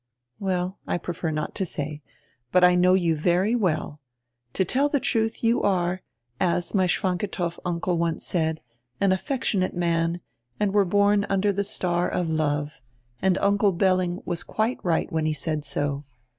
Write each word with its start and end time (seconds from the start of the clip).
"Well, 0.39 0.79
I 0.87 0.97
prefer 0.97 1.29
not 1.29 1.53
to 1.53 1.63
say. 1.63 2.01
But 2.51 2.63
I 2.63 2.73
know 2.73 2.95
you 2.95 3.15
very 3.15 3.53
well. 3.53 4.01
To 4.53 4.65
tell 4.65 4.89
die 4.89 4.97
trudi, 4.97 5.45
you 5.45 5.61
are, 5.61 6.01
as 6.39 6.73
my 6.73 6.87
Schwantikow 6.87 7.59
uncle 7.63 7.99
once 7.99 8.25
said, 8.25 8.61
an 8.99 9.11
affectionate 9.11 9.75
man, 9.75 10.21
and 10.59 10.73
were 10.73 10.85
born 10.85 11.27
under 11.29 11.53
die 11.53 11.61
star 11.61 12.09
of 12.09 12.27
love, 12.31 12.81
and 13.21 13.37
Uncle 13.37 13.73
Belling 13.73 14.23
was 14.25 14.41
quite 14.41 14.79
right 14.83 15.11
when 15.11 15.27
he 15.27 15.33
said 15.33 15.63
so. 15.63 16.03